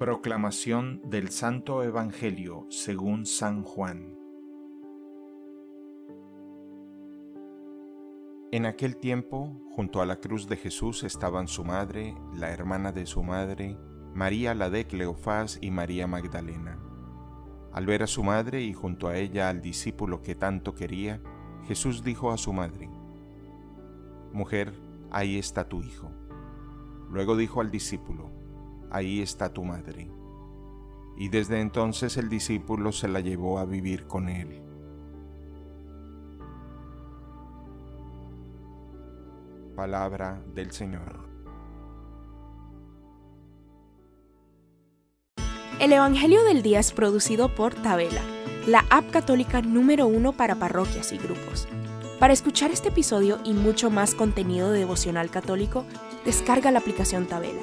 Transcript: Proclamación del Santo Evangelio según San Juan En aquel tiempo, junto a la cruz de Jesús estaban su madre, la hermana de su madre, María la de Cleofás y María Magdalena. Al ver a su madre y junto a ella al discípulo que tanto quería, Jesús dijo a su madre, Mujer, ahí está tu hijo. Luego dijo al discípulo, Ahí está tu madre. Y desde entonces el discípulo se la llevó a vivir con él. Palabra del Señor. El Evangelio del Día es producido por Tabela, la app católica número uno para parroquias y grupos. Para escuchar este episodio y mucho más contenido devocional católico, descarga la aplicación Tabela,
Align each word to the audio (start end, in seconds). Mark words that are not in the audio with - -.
Proclamación 0.00 1.02
del 1.04 1.28
Santo 1.28 1.82
Evangelio 1.82 2.64
según 2.70 3.26
San 3.26 3.62
Juan 3.64 4.16
En 8.50 8.64
aquel 8.64 8.96
tiempo, 8.96 9.60
junto 9.76 10.00
a 10.00 10.06
la 10.06 10.16
cruz 10.16 10.48
de 10.48 10.56
Jesús 10.56 11.02
estaban 11.02 11.48
su 11.48 11.64
madre, 11.66 12.14
la 12.34 12.48
hermana 12.50 12.92
de 12.92 13.04
su 13.04 13.22
madre, 13.22 13.76
María 14.14 14.54
la 14.54 14.70
de 14.70 14.86
Cleofás 14.86 15.58
y 15.60 15.70
María 15.70 16.06
Magdalena. 16.06 16.78
Al 17.70 17.84
ver 17.84 18.02
a 18.02 18.06
su 18.06 18.24
madre 18.24 18.62
y 18.62 18.72
junto 18.72 19.06
a 19.06 19.18
ella 19.18 19.50
al 19.50 19.60
discípulo 19.60 20.22
que 20.22 20.34
tanto 20.34 20.74
quería, 20.74 21.20
Jesús 21.66 22.02
dijo 22.02 22.32
a 22.32 22.38
su 22.38 22.54
madre, 22.54 22.88
Mujer, 24.32 24.72
ahí 25.10 25.38
está 25.38 25.68
tu 25.68 25.82
hijo. 25.82 26.10
Luego 27.10 27.36
dijo 27.36 27.60
al 27.60 27.70
discípulo, 27.70 28.39
Ahí 28.90 29.20
está 29.20 29.52
tu 29.52 29.64
madre. 29.64 30.10
Y 31.16 31.28
desde 31.28 31.60
entonces 31.60 32.16
el 32.16 32.28
discípulo 32.28 32.92
se 32.92 33.08
la 33.08 33.20
llevó 33.20 33.58
a 33.58 33.64
vivir 33.64 34.06
con 34.06 34.28
él. 34.28 34.62
Palabra 39.76 40.42
del 40.54 40.72
Señor. 40.72 41.30
El 45.78 45.92
Evangelio 45.92 46.44
del 46.44 46.62
Día 46.62 46.80
es 46.80 46.92
producido 46.92 47.54
por 47.54 47.74
Tabela, 47.74 48.20
la 48.66 48.84
app 48.90 49.10
católica 49.10 49.62
número 49.62 50.06
uno 50.06 50.32
para 50.32 50.56
parroquias 50.56 51.12
y 51.12 51.16
grupos. 51.16 51.66
Para 52.18 52.34
escuchar 52.34 52.70
este 52.70 52.90
episodio 52.90 53.38
y 53.44 53.54
mucho 53.54 53.90
más 53.90 54.14
contenido 54.14 54.72
devocional 54.72 55.30
católico, 55.30 55.86
descarga 56.26 56.70
la 56.70 56.80
aplicación 56.80 57.24
Tabela, 57.24 57.62